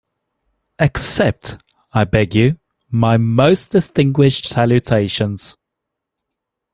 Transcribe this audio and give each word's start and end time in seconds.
Accept, 0.79 1.59
I 1.93 2.05
beg 2.05 2.33
you, 2.33 2.57
my 2.89 3.17
most 3.17 3.69
distinguished 3.69 4.47
salutations. 4.47 5.55